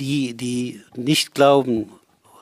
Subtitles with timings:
[0.00, 1.90] Die, die nicht glauben,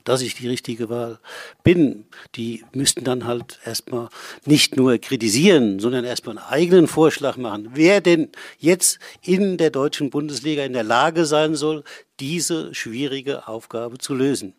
[0.04, 1.18] dass ich die richtige Wahl
[1.62, 4.08] bin, die müssten dann halt erstmal
[4.44, 10.10] nicht nur kritisieren, sondern erstmal einen eigenen Vorschlag machen, wer denn jetzt in der deutschen
[10.10, 11.84] Bundesliga in der Lage sein soll,
[12.20, 14.54] diese schwierige Aufgabe zu lösen.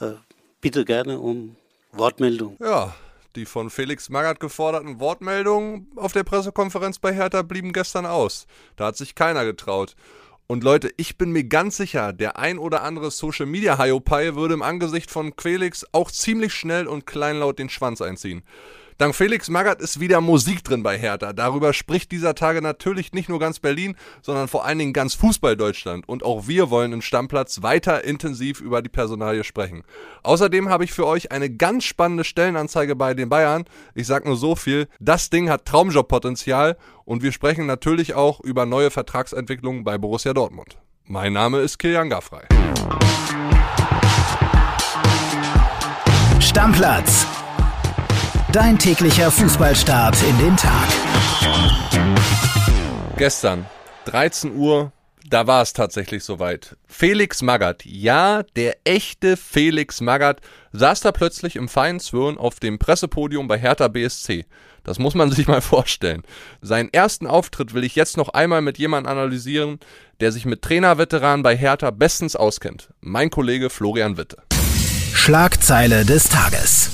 [0.00, 0.12] Äh,
[0.60, 1.56] bitte gerne um
[1.92, 2.56] Wortmeldung.
[2.60, 2.94] Ja,
[3.36, 8.46] die von Felix Magath geforderten Wortmeldungen auf der Pressekonferenz bei Hertha blieben gestern aus.
[8.76, 9.94] Da hat sich keiner getraut.
[10.52, 14.52] Und Leute, ich bin mir ganz sicher, der ein oder andere Social Media Hiopai würde
[14.52, 18.42] im Angesicht von Quelix auch ziemlich schnell und kleinlaut den Schwanz einziehen.
[18.98, 21.32] Dank Felix Magath ist wieder Musik drin bei Hertha.
[21.32, 26.08] Darüber spricht dieser Tage natürlich nicht nur ganz Berlin, sondern vor allen Dingen ganz Fußball-Deutschland.
[26.08, 29.82] Und auch wir wollen im Stammplatz weiter intensiv über die Personalie sprechen.
[30.22, 33.64] Außerdem habe ich für euch eine ganz spannende Stellenanzeige bei den Bayern.
[33.94, 34.88] Ich sage nur so viel.
[35.00, 40.78] Das Ding hat Traumjob-Potenzial und wir sprechen natürlich auch über neue Vertragsentwicklungen bei Borussia Dortmund.
[41.04, 42.42] Mein Name ist Kilian Gaffrey.
[46.40, 47.26] Stammplatz
[48.52, 50.88] Dein täglicher Fußballstart in den Tag.
[53.16, 53.64] Gestern,
[54.04, 54.92] 13 Uhr,
[55.26, 56.76] da war es tatsächlich soweit.
[56.86, 62.78] Felix Magath, ja, der echte Felix Magath, saß da plötzlich im feinen Zwirn auf dem
[62.78, 64.44] Pressepodium bei Hertha BSC.
[64.84, 66.22] Das muss man sich mal vorstellen.
[66.60, 69.80] Seinen ersten Auftritt will ich jetzt noch einmal mit jemandem analysieren,
[70.20, 72.90] der sich mit Trainerveteranen bei Hertha bestens auskennt.
[73.00, 74.36] Mein Kollege Florian Witte.
[75.14, 76.90] Schlagzeile des Tages.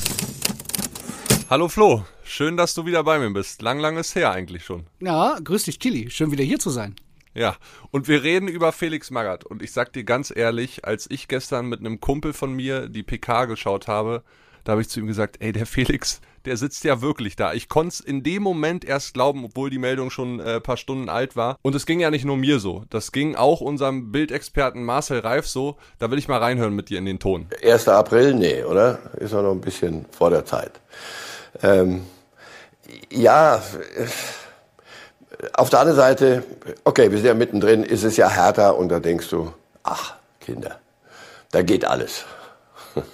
[1.50, 3.62] Hallo Flo, schön, dass du wieder bei mir bist.
[3.62, 4.84] Lang, lang ist her eigentlich schon.
[5.00, 6.10] Ja, grüß dich, Tilly.
[6.10, 6.94] Schön wieder hier zu sein.
[7.32, 7.56] Ja,
[7.91, 9.46] und wir reden über Felix Magath.
[9.46, 13.02] Und ich sag dir ganz ehrlich, als ich gestern mit einem Kumpel von mir die
[13.02, 14.24] PK geschaut habe,
[14.64, 17.54] da habe ich zu ihm gesagt, ey, der Felix, der sitzt ja wirklich da.
[17.54, 20.76] Ich konnte es in dem Moment erst glauben, obwohl die Meldung schon ein äh, paar
[20.76, 21.56] Stunden alt war.
[21.62, 22.84] Und es ging ja nicht nur mir so.
[22.91, 25.78] Das ging auch unserem Bildexperten Marcel Reif so.
[25.98, 27.46] Da will ich mal reinhören mit dir in den Ton.
[27.64, 27.88] 1.
[27.88, 28.98] April, nee, oder?
[29.16, 30.82] Ist noch ein bisschen vor der Zeit.
[31.62, 32.06] Ähm,
[33.10, 33.62] ja,
[35.53, 36.42] auf der anderen Seite,
[36.84, 40.78] okay, wir sind ja mittendrin, ist es ja härter und da denkst du, ach, Kinder,
[41.50, 42.25] da geht alles.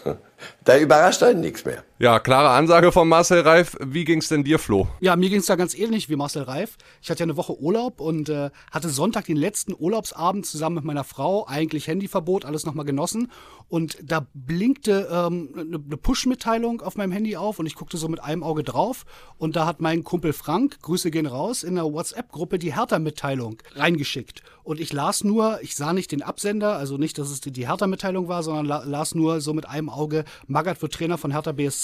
[0.64, 1.82] Da überrascht einen nichts mehr.
[2.00, 3.76] Ja, klare Ansage von Marcel Reif.
[3.80, 4.88] Wie ging's denn dir, Flo?
[4.98, 6.76] Ja, mir ging's da ganz ähnlich wie Marcel Reif.
[7.00, 10.84] Ich hatte ja eine Woche Urlaub und äh, hatte Sonntag den letzten Urlaubsabend zusammen mit
[10.84, 11.46] meiner Frau.
[11.46, 13.30] Eigentlich Handyverbot, alles nochmal genossen.
[13.68, 18.20] Und da blinkte ähm, eine Push-Mitteilung auf meinem Handy auf und ich guckte so mit
[18.20, 19.04] einem Auge drauf.
[19.38, 24.42] Und da hat mein Kumpel Frank, Grüße gehen raus, in der WhatsApp-Gruppe die Hertha-Mitteilung reingeschickt.
[24.64, 28.26] Und ich las nur, ich sah nicht den Absender, also nicht, dass es die Hertha-Mitteilung
[28.26, 31.83] war, sondern las nur so mit einem Auge Magath wird Trainer von Hertha BSC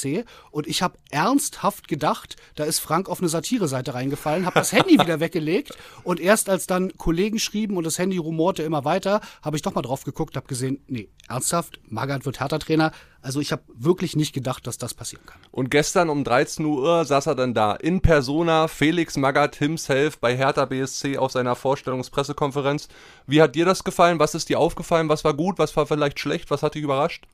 [0.51, 4.99] und ich habe ernsthaft gedacht, da ist Frank auf eine Satire-Seite reingefallen, habe das Handy
[4.99, 9.57] wieder weggelegt und erst als dann Kollegen schrieben und das Handy rumorte immer weiter, habe
[9.57, 12.93] ich doch mal drauf geguckt, habe gesehen, nee, ernsthaft, Magath wird Hertha-Trainer.
[13.23, 15.41] Also ich habe wirklich nicht gedacht, dass das passieren kann.
[15.51, 20.37] Und gestern um 13 Uhr saß er dann da in Persona, Felix Magath himself bei
[20.37, 22.89] Hertha BSC auf seiner Vorstellungspressekonferenz.
[23.27, 24.19] Wie hat dir das gefallen?
[24.19, 25.09] Was ist dir aufgefallen?
[25.09, 25.59] Was war gut?
[25.59, 26.51] Was war vielleicht schlecht?
[26.51, 27.27] Was hat dich überrascht?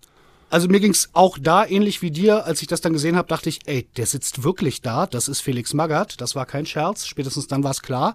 [0.49, 3.49] Also mir ging's auch da ähnlich wie dir, als ich das dann gesehen habe, dachte
[3.49, 7.49] ich, ey, der sitzt wirklich da, das ist Felix Magath, das war kein Scherz, spätestens
[7.49, 8.15] dann war es klar.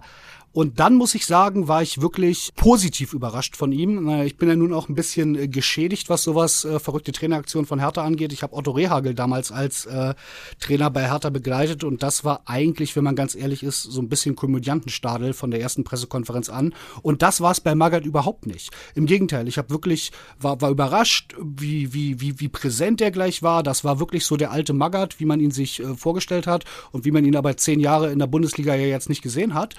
[0.52, 4.08] Und dann muss ich sagen, war ich wirklich positiv überrascht von ihm.
[4.20, 7.78] Ich bin ja nun auch ein bisschen äh, geschädigt, was sowas äh, verrückte Traineraktion von
[7.78, 8.32] Hertha angeht.
[8.32, 10.14] Ich habe Otto Rehagel damals als äh,
[10.60, 14.08] Trainer bei Hertha begleitet und das war eigentlich, wenn man ganz ehrlich ist, so ein
[14.08, 16.74] bisschen Komödiantenstadel von der ersten Pressekonferenz an.
[17.02, 18.70] Und das war es bei Magath überhaupt nicht.
[18.94, 23.42] Im Gegenteil, ich habe wirklich war, war überrascht, wie wie wie wie präsent er gleich
[23.42, 23.62] war.
[23.62, 27.06] Das war wirklich so der alte Magath, wie man ihn sich äh, vorgestellt hat und
[27.06, 29.76] wie man ihn aber zehn Jahre in der Bundesliga ja jetzt nicht gesehen hat.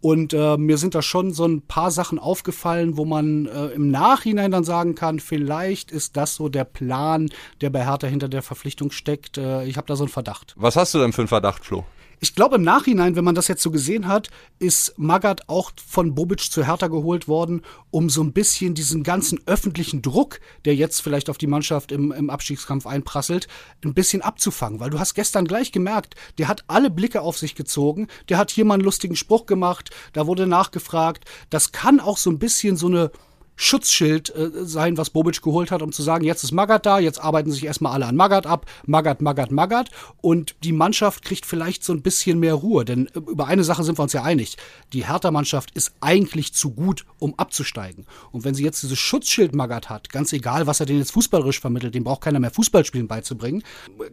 [0.00, 3.90] Und äh, mir sind da schon so ein paar Sachen aufgefallen, wo man äh, im
[3.90, 7.28] Nachhinein dann sagen kann, vielleicht ist das so der Plan,
[7.60, 9.38] der bei Hertha hinter der Verpflichtung steckt.
[9.38, 10.54] Äh, ich habe da so einen Verdacht.
[10.56, 11.84] Was hast du denn für einen Verdacht, Flo?
[12.18, 16.14] Ich glaube im Nachhinein, wenn man das jetzt so gesehen hat, ist Magath auch von
[16.14, 17.60] Bobic zu Hertha geholt worden,
[17.90, 22.12] um so ein bisschen diesen ganzen öffentlichen Druck, der jetzt vielleicht auf die Mannschaft im,
[22.12, 23.48] im Abstiegskampf einprasselt,
[23.84, 24.80] ein bisschen abzufangen.
[24.80, 28.50] Weil du hast gestern gleich gemerkt, der hat alle Blicke auf sich gezogen, der hat
[28.50, 31.24] hier mal einen lustigen Spruch gemacht, da wurde nachgefragt.
[31.50, 33.10] Das kann auch so ein bisschen so eine
[33.56, 37.22] Schutzschild äh, sein, was Bobic geholt hat, um zu sagen, jetzt ist Magath da, jetzt
[37.22, 41.82] arbeiten sich erstmal alle an Magath ab, Magath, Magath, Magath und die Mannschaft kriegt vielleicht
[41.82, 44.56] so ein bisschen mehr Ruhe, denn äh, über eine Sache sind wir uns ja einig,
[44.92, 48.06] die Hertha-Mannschaft ist eigentlich zu gut, um abzusteigen.
[48.30, 51.60] Und wenn sie jetzt dieses Schutzschild Magath hat, ganz egal, was er denn jetzt fußballerisch
[51.60, 53.62] vermittelt, dem braucht keiner mehr Fußballspielen beizubringen,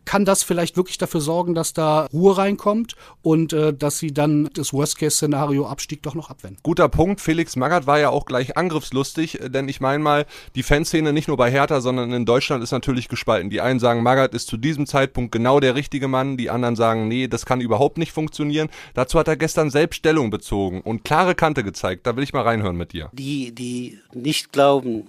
[0.06, 4.50] kann das vielleicht wirklich dafür sorgen, dass da Ruhe reinkommt und äh, dass sie dann
[4.54, 6.60] das Worst-Case-Szenario Abstieg doch noch abwenden.
[6.64, 10.26] Guter Punkt, Felix Magath war ja auch gleich angriffslustig, wichtig, denn ich meine mal,
[10.56, 13.50] die Fanszene nicht nur bei Hertha, sondern in Deutschland ist natürlich gespalten.
[13.50, 17.08] Die einen sagen, Magath ist zu diesem Zeitpunkt genau der richtige Mann, die anderen sagen,
[17.08, 18.70] nee, das kann überhaupt nicht funktionieren.
[18.94, 22.06] Dazu hat er gestern selbst Stellung bezogen und klare Kante gezeigt.
[22.08, 23.10] Da will ich mal reinhören mit dir.
[23.14, 25.08] Die, die nicht glauben,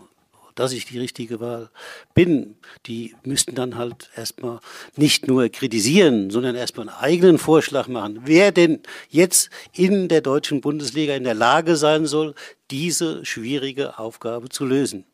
[0.55, 1.71] dass ich die richtige Wahl
[2.15, 2.56] bin,
[2.87, 4.61] die müssten dann halt erstmal
[4.97, 10.61] nicht nur kritisieren, sondern erstmal einen eigenen Vorschlag machen, wer denn jetzt in der deutschen
[10.61, 12.35] Bundesliga in der Lage sein soll,
[12.71, 15.06] diese schwierige Aufgabe zu lösen.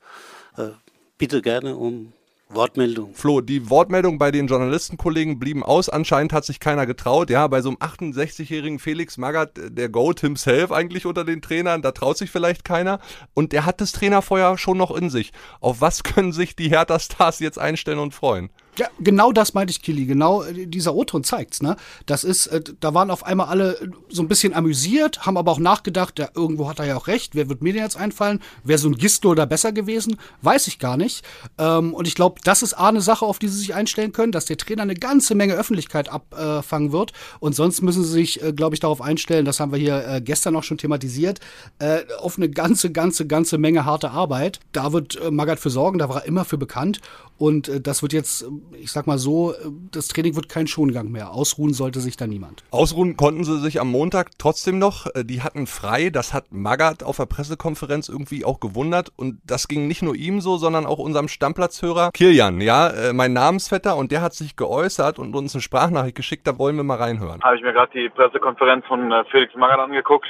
[0.56, 0.70] Äh,
[1.18, 2.12] bitte gerne um
[2.52, 3.14] Wortmeldung.
[3.14, 5.88] Flo, die Wortmeldung bei den Journalistenkollegen blieben aus.
[5.88, 7.30] Anscheinend hat sich keiner getraut.
[7.30, 11.92] Ja, bei so einem 68-jährigen Felix Magath, der Goat himself eigentlich unter den Trainern, da
[11.92, 12.98] traut sich vielleicht keiner.
[13.34, 15.32] Und der hat das Trainerfeuer schon noch in sich.
[15.60, 18.50] Auf was können sich die Hertha-Stars jetzt einstellen und freuen?
[18.78, 20.06] Ja, genau das meinte ich, Kili.
[20.06, 21.76] Genau äh, dieser O-Ton zeigt's, ne?
[22.06, 25.52] Das ist, äh, da waren auf einmal alle äh, so ein bisschen amüsiert, haben aber
[25.52, 27.34] auch nachgedacht, ja, irgendwo hat er ja auch recht.
[27.34, 28.40] Wer wird mir denn jetzt einfallen?
[28.64, 30.16] Wäre so ein Gistol da besser gewesen?
[30.42, 31.24] Weiß ich gar nicht.
[31.58, 34.32] Ähm, und ich glaube, das ist A, eine Sache, auf die sie sich einstellen können,
[34.32, 37.12] dass der Trainer eine ganze Menge Öffentlichkeit abfangen wird.
[37.40, 40.20] Und sonst müssen sie sich, äh, glaube ich, darauf einstellen, das haben wir hier äh,
[40.20, 41.40] gestern auch schon thematisiert,
[41.80, 44.60] äh, auf eine ganze, ganze, ganze Menge harte Arbeit.
[44.72, 47.00] Da wird äh, Magath für sorgen, da war er immer für bekannt.
[47.40, 48.46] Und äh, das wird jetzt,
[48.78, 49.54] ich sag mal so,
[49.90, 51.30] das Training wird kein Schongang mehr.
[51.30, 52.62] Ausruhen sollte sich da niemand.
[52.70, 55.06] Ausruhen konnten sie sich am Montag trotzdem noch.
[55.14, 56.10] Äh, die hatten frei.
[56.10, 59.08] Das hat Magath auf der Pressekonferenz irgendwie auch gewundert.
[59.16, 63.32] Und das ging nicht nur ihm so, sondern auch unserem Stammplatzhörer Kilian, ja, äh, mein
[63.32, 63.96] Namensvetter.
[63.96, 66.46] Und der hat sich geäußert und uns eine Sprachnachricht geschickt.
[66.46, 67.42] Da wollen wir mal reinhören.
[67.42, 70.28] Habe ich mir gerade die Pressekonferenz von äh, Felix Magath angeguckt.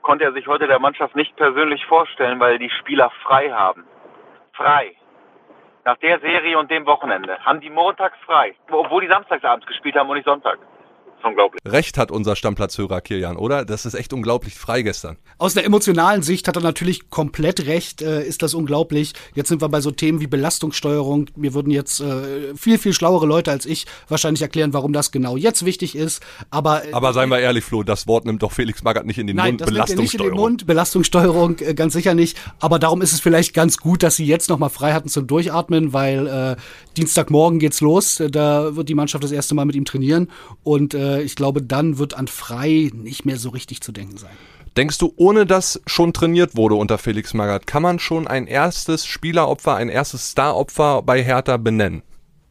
[0.00, 3.84] Konnte er sich heute der Mannschaft nicht persönlich vorstellen, weil die Spieler frei haben.
[4.54, 4.96] Frei
[5.84, 7.38] nach der Serie und dem Wochenende.
[7.44, 10.58] Haben die montags frei, obwohl die samstagsabends gespielt haben und nicht Sonntag
[11.24, 11.60] unglaublich.
[11.66, 13.64] Recht hat unser Stammplatzhörer Kilian, oder?
[13.64, 15.16] Das ist echt unglaublich frei gestern.
[15.38, 19.12] Aus der emotionalen Sicht hat er natürlich komplett recht, äh, ist das unglaublich.
[19.34, 21.26] Jetzt sind wir bei so Themen wie Belastungssteuerung.
[21.36, 25.36] Mir würden jetzt äh, viel, viel schlauere Leute als ich wahrscheinlich erklären, warum das genau
[25.36, 26.22] jetzt wichtig ist.
[26.50, 29.26] Aber, äh, Aber seien wir ehrlich, Flo, das Wort nimmt doch Felix Magath nicht in
[29.26, 29.62] den nein, Mund.
[29.62, 30.66] Das nimmt er nicht in den Mund.
[30.66, 32.38] Belastungssteuerung äh, ganz sicher nicht.
[32.60, 35.92] Aber darum ist es vielleicht ganz gut, dass sie jetzt nochmal frei hatten zum Durchatmen,
[35.92, 36.56] weil äh,
[36.96, 38.22] Dienstagmorgen geht's los.
[38.30, 40.30] Da wird die Mannschaft das erste Mal mit ihm trainieren.
[40.62, 44.32] Und äh, ich glaube, dann wird an frei nicht mehr so richtig zu denken sein.
[44.76, 49.06] Denkst du, ohne dass schon trainiert wurde unter Felix Magath, kann man schon ein erstes
[49.06, 52.02] Spieleropfer, ein erstes Staropfer bei Hertha benennen?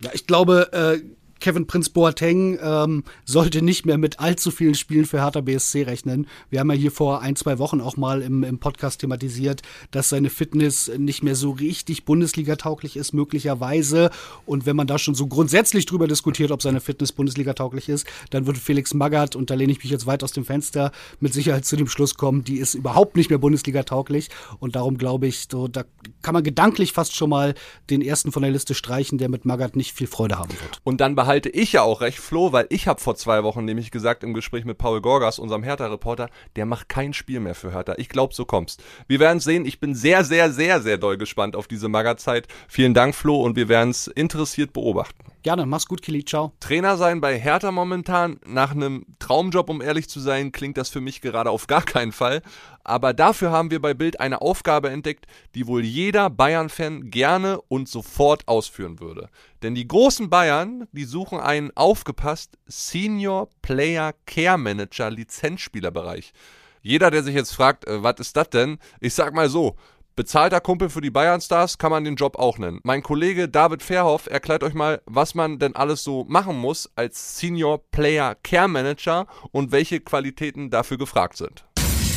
[0.02, 1.02] Ja, ich glaube, äh,
[1.44, 6.26] Kevin Prinz Boateng ähm, sollte nicht mehr mit allzu vielen Spielen für Hertha BSC rechnen.
[6.50, 9.62] Wir haben ja hier vor ein, zwei Wochen auch mal im, im Podcast thematisiert,
[9.92, 14.10] dass seine Fitness nicht mehr so richtig Bundesliga-tauglich ist, möglicherweise.
[14.46, 18.46] Und wenn man da schon so grundsätzlich drüber diskutiert, ob seine Fitness Bundesliga-tauglich ist, dann
[18.46, 21.66] würde Felix Magath, und da lehne ich mich jetzt weit aus dem Fenster, mit Sicherheit
[21.66, 24.30] zu dem Schluss kommen, die ist überhaupt nicht mehr Bundesliga-tauglich.
[24.60, 25.84] Und darum glaube ich, so, da
[26.22, 27.54] kann man gedanklich fast schon mal
[27.90, 30.80] den ersten von der Liste streichen, der mit Magath nicht viel Freude haben wird.
[30.86, 33.66] Und dann behalten behalte ich ja auch recht, Flo, weil ich habe vor zwei Wochen
[33.66, 37.72] nämlich gesagt im Gespräch mit Paul Gorgas, unserem Hertha-Reporter, der macht kein Spiel mehr für
[37.72, 37.96] Hertha.
[37.98, 38.84] Ich glaube, so kommst.
[39.08, 39.66] Wir werden es sehen.
[39.66, 42.48] Ich bin sehr, sehr, sehr, sehr doll gespannt auf diese Magerzeit.
[42.68, 45.24] Vielen Dank, Flo, und wir werden es interessiert beobachten.
[45.42, 46.54] Gerne, mach's gut, Kili, ciao.
[46.60, 51.02] Trainer sein bei Hertha momentan, nach einem Traumjob, um ehrlich zu sein, klingt das für
[51.02, 52.44] mich gerade auf gar keinen Fall.
[52.84, 55.26] Aber dafür haben wir bei Bild eine Aufgabe entdeckt,
[55.56, 59.30] die wohl jeder Bayern-Fan gerne und sofort ausführen würde.
[59.62, 66.34] Denn die großen Bayern, die suchen einen aufgepasst Senior Player Care Manager Lizenzspielerbereich.
[66.82, 68.78] Jeder, der sich jetzt fragt, äh, was ist das denn?
[69.00, 69.78] Ich sag mal so,
[70.16, 72.80] Bezahlter Kumpel für die Bayern-Stars kann man den Job auch nennen.
[72.84, 77.40] Mein Kollege David Verhoff erklärt euch mal, was man denn alles so machen muss als
[77.40, 81.66] Senior Player Care Manager und welche Qualitäten dafür gefragt sind.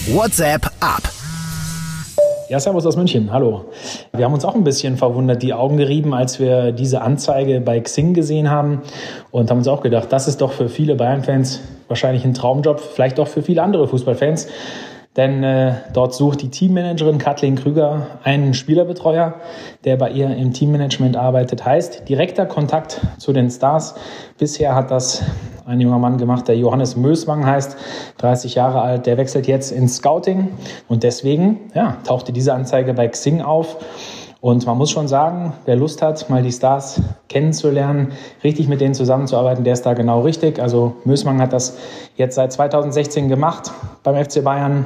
[0.09, 1.03] WhatsApp ab.
[2.49, 3.33] Ja, Servus aus München.
[3.33, 3.65] Hallo.
[4.13, 7.81] Wir haben uns auch ein bisschen verwundert, die Augen gerieben, als wir diese Anzeige bei
[7.81, 8.83] Xing gesehen haben
[9.33, 13.19] und haben uns auch gedacht, das ist doch für viele Bayern-Fans wahrscheinlich ein Traumjob, vielleicht
[13.19, 14.47] auch für viele andere Fußballfans.
[15.17, 19.35] Denn äh, dort sucht die Teammanagerin Kathleen Krüger einen Spielerbetreuer,
[19.85, 21.65] der bei ihr im Teammanagement arbeitet.
[21.65, 23.97] Heißt direkter Kontakt zu den Stars.
[24.39, 25.25] Bisher hat das
[25.67, 27.77] ein junger Mann gemacht, der Johannes Möswang heißt,
[28.19, 29.07] 30 Jahre alt.
[29.07, 30.49] Der wechselt jetzt ins Scouting
[30.89, 33.77] und deswegen ja, tauchte diese Anzeige bei Xing auf.
[34.41, 38.13] Und man muss schon sagen, wer Lust hat, mal die Stars kennenzulernen,
[38.45, 40.61] richtig mit denen zusammenzuarbeiten, der ist da genau richtig.
[40.61, 41.77] Also Mösmann hat das
[42.17, 43.73] jetzt seit 2016 gemacht
[44.05, 44.85] beim FC Bayern,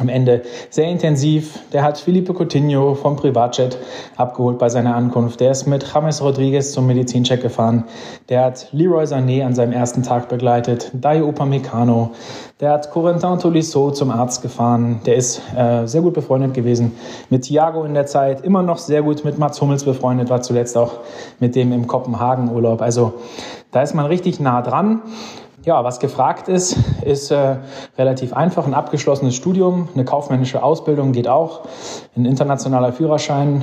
[0.00, 1.58] am Ende sehr intensiv.
[1.72, 3.78] Der hat Felipe Coutinho vom Privatjet
[4.16, 5.40] abgeholt bei seiner Ankunft.
[5.40, 7.84] Der ist mit James Rodriguez zum Medizincheck gefahren.
[8.28, 10.90] Der hat Leroy Sané an seinem ersten Tag begleitet.
[10.94, 12.12] Dayo Upamecano.
[12.60, 15.00] Der hat Corentin Tolisso zum Arzt gefahren.
[15.04, 16.92] Der ist äh, sehr gut befreundet gewesen
[17.28, 18.42] mit Thiago in der Zeit.
[18.42, 20.30] Immer noch sehr gut mit Mats Hummels befreundet.
[20.30, 21.00] War zuletzt auch
[21.38, 22.80] mit dem im Kopenhagen Urlaub.
[22.80, 23.14] Also
[23.72, 25.02] da ist man richtig nah dran.
[25.64, 27.56] Ja, was gefragt ist, ist äh,
[27.96, 28.66] relativ einfach.
[28.66, 31.60] Ein abgeschlossenes Studium, eine kaufmännische Ausbildung geht auch,
[32.16, 33.62] ein internationaler Führerschein.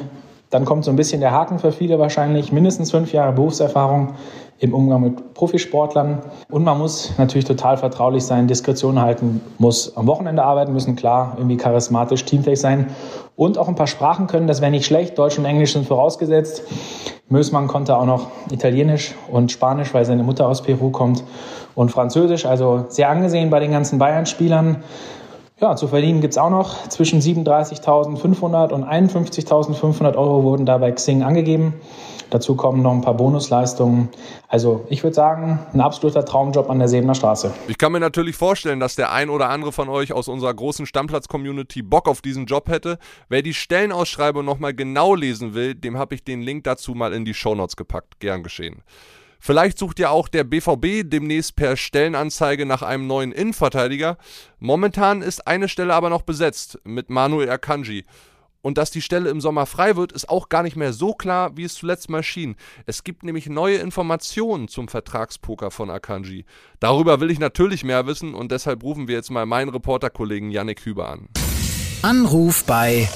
[0.50, 4.13] Dann kommt so ein bisschen der Haken für viele wahrscheinlich, mindestens fünf Jahre Berufserfahrung
[4.60, 6.20] im Umgang mit Profisportlern.
[6.50, 11.34] Und man muss natürlich total vertraulich sein, Diskretion halten, muss am Wochenende arbeiten müssen, klar,
[11.36, 12.88] irgendwie charismatisch, teamfähig sein
[13.36, 14.48] und auch ein paar Sprachen können.
[14.48, 15.18] Das wäre nicht schlecht.
[15.18, 16.63] Deutsch und Englisch sind vorausgesetzt.
[17.27, 21.24] Mösmann konnte auch noch Italienisch und Spanisch, weil seine Mutter aus Peru kommt
[21.76, 24.84] und Französisch, also sehr angesehen bei den ganzen Bayern-Spielern.
[25.62, 26.88] Ja, zu verdienen gibt es auch noch.
[26.88, 31.74] Zwischen 37.500 und 51.500 Euro wurden da bei Xing angegeben.
[32.30, 34.10] Dazu kommen noch ein paar Bonusleistungen.
[34.48, 37.52] Also ich würde sagen, ein absoluter Traumjob an der Sebener Straße.
[37.68, 40.86] Ich kann mir natürlich vorstellen, dass der ein oder andere von euch aus unserer großen
[40.86, 42.98] Stammplatz-Community Bock auf diesen Job hätte.
[43.30, 47.26] Wer die Stellenausschreibung nochmal genau lesen will, dem habe ich den Link dazu mal in
[47.26, 48.20] die Shownotes gepackt.
[48.20, 48.84] Gern geschehen.
[49.39, 54.17] Vielleicht sucht ja auch der BVB demnächst per Stellenanzeige nach einem neuen Innenverteidiger.
[54.60, 58.05] Momentan ist eine Stelle aber noch besetzt mit Manuel Akanji.
[58.62, 61.55] Und dass die Stelle im Sommer frei wird, ist auch gar nicht mehr so klar,
[61.55, 62.58] wie es zuletzt mal schien.
[62.86, 66.46] Es gibt nämlich neue Informationen zum Vertragspoker von Akanji.
[66.81, 70.86] Darüber will ich natürlich mehr wissen und deshalb rufen wir jetzt mal meinen Reporterkollegen Yannick
[70.86, 71.29] Hüber an.
[72.01, 73.08] Anruf bei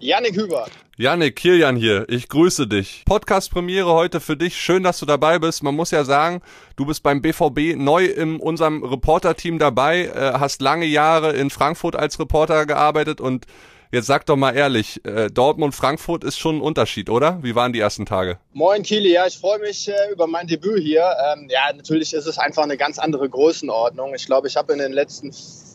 [0.00, 0.66] Yannick Hüber.
[0.96, 3.02] Janik, Kilian hier, ich grüße dich.
[3.04, 4.56] Podcast-Premiere heute für dich.
[4.56, 5.64] Schön, dass du dabei bist.
[5.64, 6.40] Man muss ja sagen,
[6.76, 11.96] du bist beim BVB neu in unserem Reporter-Team dabei, äh, hast lange Jahre in Frankfurt
[11.96, 13.46] als Reporter gearbeitet und
[13.90, 17.42] jetzt sag doch mal ehrlich, äh, Dortmund-Frankfurt ist schon ein Unterschied, oder?
[17.42, 18.38] Wie waren die ersten Tage?
[18.52, 21.10] Moin Kili, ja, ich freue mich äh, über mein Debüt hier.
[21.32, 24.14] Ähm, ja, natürlich ist es einfach eine ganz andere Größenordnung.
[24.14, 25.32] Ich glaube, ich habe in den letzten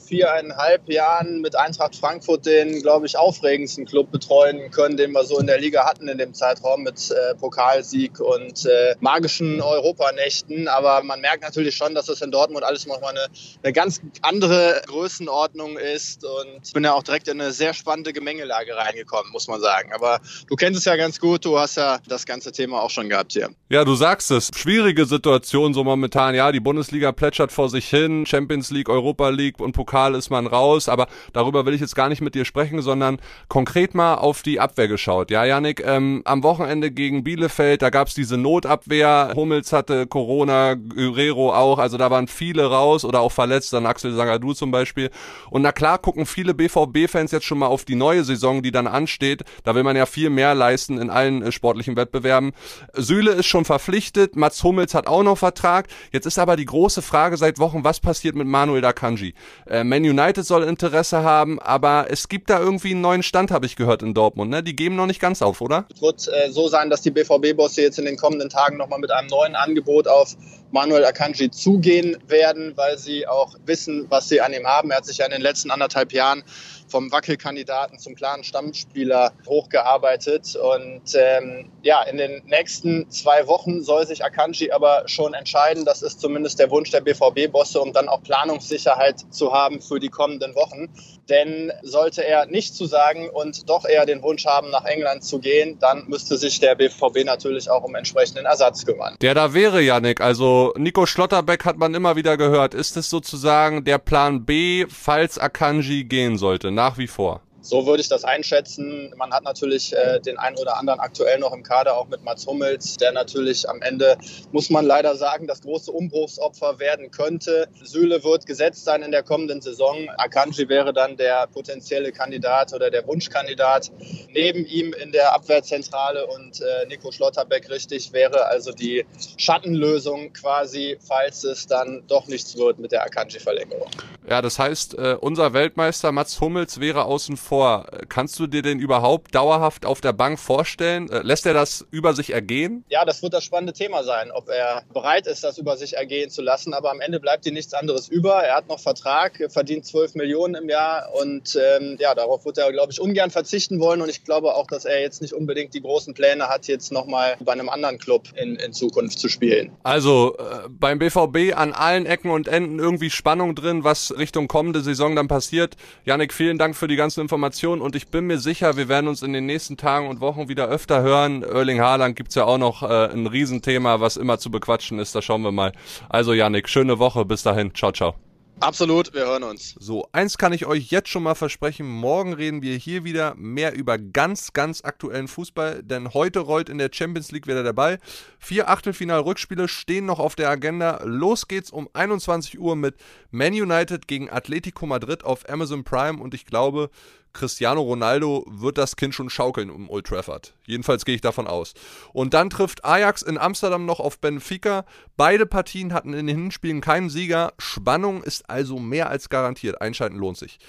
[0.09, 5.39] viereinhalb Jahren mit Eintracht Frankfurt den, glaube ich, aufregendsten Club betreuen können, den wir so
[5.39, 10.67] in der Liga hatten in dem Zeitraum mit äh, Pokalsieg und äh, magischen Europanächten.
[10.67, 13.27] Aber man merkt natürlich schon, dass das in Dortmund alles nochmal eine,
[13.63, 16.25] eine ganz andere Größenordnung ist.
[16.25, 19.93] Und ich bin ja auch direkt in eine sehr spannende Gemengelage reingekommen, muss man sagen.
[19.93, 23.09] Aber du kennst es ja ganz gut, du hast ja das ganze Thema auch schon
[23.09, 23.49] gehabt hier.
[23.69, 24.49] Ja, du sagst es.
[24.55, 26.33] Schwierige Situation so momentan.
[26.33, 28.25] Ja, die Bundesliga plätschert vor sich hin.
[28.25, 31.95] Champions League, Europa League und Pokal Pokal ist man raus, aber darüber will ich jetzt
[31.95, 35.29] gar nicht mit dir sprechen, sondern konkret mal auf die Abwehr geschaut.
[35.29, 41.53] Ja, Janik, ähm, am Wochenende gegen Bielefeld, da gab's diese Notabwehr, Hummels hatte Corona, Guerrero
[41.53, 45.09] auch, also da waren viele raus oder auch verletzt, dann Axel Sangadou zum Beispiel.
[45.49, 48.87] Und na klar gucken viele BVB-Fans jetzt schon mal auf die neue Saison, die dann
[48.87, 49.43] ansteht.
[49.65, 52.53] Da will man ja viel mehr leisten in allen äh, sportlichen Wettbewerben.
[52.93, 55.87] Süle ist schon verpflichtet, Mats Hummels hat auch noch Vertrag.
[56.13, 59.33] Jetzt ist aber die große Frage seit Wochen, was passiert mit Manuel Dakanji?
[59.67, 63.65] Äh, Man United soll Interesse haben, aber es gibt da irgendwie einen neuen Stand, habe
[63.65, 64.51] ich gehört in Dortmund.
[64.51, 64.61] Ne?
[64.61, 65.85] Die geben noch nicht ganz auf, oder?
[65.91, 69.09] Es wird äh, so sein, dass die BVB-Bosse jetzt in den kommenden Tagen nochmal mit
[69.09, 70.37] einem neuen Angebot auf
[70.71, 74.91] Manuel Akanji zugehen werden, weil sie auch wissen, was sie an ihm haben.
[74.91, 76.43] Er hat sich ja in den letzten anderthalb Jahren
[76.89, 80.55] vom Wackelkandidaten zum klaren Stammspieler hochgearbeitet.
[80.55, 85.85] Und ähm, ja, in den nächsten zwei Wochen soll sich Akanji aber schon entscheiden.
[85.85, 90.09] Das ist zumindest der Wunsch der BVB-Bosse, um dann auch Planungssicherheit zu haben für die
[90.09, 90.89] kommenden Wochen.
[91.29, 95.39] Denn sollte er nicht zu sagen und doch eher den Wunsch haben, nach England zu
[95.39, 99.15] gehen, dann müsste sich der BVB natürlich auch um entsprechenden Ersatz kümmern.
[99.21, 100.21] Der da wäre, Janik.
[100.21, 102.73] Also Nico Schlotterbeck hat man immer wieder gehört.
[102.73, 106.71] Ist es sozusagen der Plan B, falls Akanji gehen sollte?
[106.79, 107.41] Nach wie vor.
[107.61, 109.13] So würde ich das einschätzen.
[109.17, 112.47] Man hat natürlich äh, den einen oder anderen aktuell noch im Kader, auch mit Mats
[112.47, 114.17] Hummels, der natürlich am Ende,
[114.53, 117.67] muss man leider sagen, das große Umbruchsopfer werden könnte.
[117.83, 120.09] Süle wird gesetzt sein in der kommenden Saison.
[120.17, 123.91] Akanji wäre dann der potenzielle Kandidat oder der Wunschkandidat.
[124.29, 129.05] Neben ihm in der Abwehrzentrale und äh, Nico Schlotterbeck richtig wäre also die
[129.35, 133.89] Schattenlösung quasi, falls es dann doch nichts wird mit der Akanji-Verlängerung.
[134.29, 137.87] Ja, das heißt, äh, unser Weltmeister Mats Hummels wäre außen vor.
[138.09, 141.09] Kannst du dir den überhaupt dauerhaft auf der Bank vorstellen?
[141.09, 142.85] Äh, lässt er das über sich ergehen?
[142.89, 146.29] Ja, das wird das spannende Thema sein, ob er bereit ist, das über sich ergehen
[146.29, 146.75] zu lassen.
[146.75, 148.43] Aber am Ende bleibt ihm nichts anderes über.
[148.43, 152.71] Er hat noch Vertrag, verdient 12 Millionen im Jahr und ähm, ja, darauf wird er,
[152.71, 153.99] glaube ich, ungern verzichten wollen.
[153.99, 157.35] Und ich glaube auch, dass er jetzt nicht unbedingt die großen Pläne hat, jetzt nochmal
[157.39, 159.71] bei einem anderen Club in, in Zukunft zu spielen.
[159.81, 164.81] Also äh, beim BVB an allen Ecken und Enden irgendwie Spannung drin, was Richtung kommende
[164.81, 165.75] Saison dann passiert.
[166.05, 169.23] Janik, vielen Dank für die ganzen Informationen und ich bin mir sicher, wir werden uns
[169.23, 171.43] in den nächsten Tagen und Wochen wieder öfter hören.
[171.43, 175.15] Erling Haaland gibt's ja auch noch äh, ein Riesenthema, was immer zu bequatschen ist.
[175.15, 175.71] Da schauen wir mal.
[176.09, 177.25] Also Janik, schöne Woche.
[177.25, 177.73] Bis dahin.
[177.73, 178.28] Ciao, ciao.
[178.61, 179.75] Absolut, wir hören uns.
[179.79, 181.87] So, eins kann ich euch jetzt schon mal versprechen.
[181.89, 186.77] Morgen reden wir hier wieder mehr über ganz, ganz aktuellen Fußball, denn heute rollt in
[186.77, 187.99] der Champions League wieder der Ball.
[188.37, 191.01] Vier Achtelfinal-Rückspiele stehen noch auf der Agenda.
[191.05, 192.95] Los geht's um 21 Uhr mit
[193.31, 196.89] Man United gegen Atletico Madrid auf Amazon Prime und ich glaube,
[197.33, 200.53] Cristiano Ronaldo wird das Kind schon schaukeln um Old Trafford.
[200.65, 201.73] Jedenfalls gehe ich davon aus.
[202.13, 204.85] Und dann trifft Ajax in Amsterdam noch auf Benfica.
[205.17, 207.53] Beide Partien hatten in den Hinspielen keinen Sieger.
[207.57, 209.81] Spannung ist also mehr als garantiert.
[209.81, 210.59] Einschalten lohnt sich.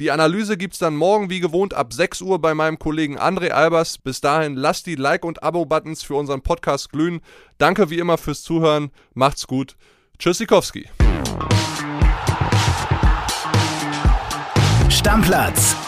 [0.00, 3.50] Die Analyse gibt es dann morgen wie gewohnt ab 6 Uhr bei meinem Kollegen André
[3.50, 3.98] Albers.
[3.98, 7.20] Bis dahin lasst die Like- und Abo-Buttons für unseren Podcast glühen.
[7.58, 8.90] Danke wie immer fürs Zuhören.
[9.14, 9.76] Macht's gut.
[10.18, 10.88] Tschüssikowski.
[14.90, 15.87] Stammplatz.